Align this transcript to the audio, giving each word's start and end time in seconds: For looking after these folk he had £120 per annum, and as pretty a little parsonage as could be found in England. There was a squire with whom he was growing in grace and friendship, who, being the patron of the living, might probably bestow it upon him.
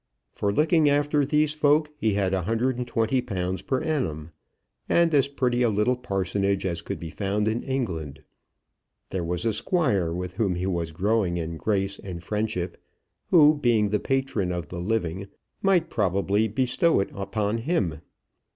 For 0.31 0.51
looking 0.51 0.89
after 0.89 1.23
these 1.23 1.53
folk 1.53 1.91
he 1.95 2.15
had 2.15 2.33
£120 2.33 3.67
per 3.67 3.81
annum, 3.83 4.31
and 4.89 5.13
as 5.13 5.27
pretty 5.27 5.61
a 5.61 5.69
little 5.69 5.95
parsonage 5.95 6.65
as 6.65 6.81
could 6.81 6.97
be 6.99 7.11
found 7.11 7.47
in 7.47 7.61
England. 7.61 8.23
There 9.11 9.23
was 9.23 9.45
a 9.45 9.53
squire 9.53 10.11
with 10.11 10.33
whom 10.37 10.55
he 10.55 10.65
was 10.65 10.91
growing 10.91 11.37
in 11.37 11.55
grace 11.55 11.99
and 11.99 12.23
friendship, 12.23 12.81
who, 13.29 13.55
being 13.59 13.89
the 13.89 13.99
patron 13.99 14.51
of 14.51 14.69
the 14.69 14.79
living, 14.79 15.27
might 15.61 15.91
probably 15.91 16.47
bestow 16.47 16.99
it 16.99 17.11
upon 17.13 17.59
him. 17.59 18.01